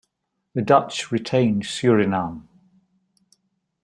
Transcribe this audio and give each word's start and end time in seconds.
The 0.55 0.63
Dutch 0.63 1.11
retained 1.11 1.61
Suriname. 1.65 2.47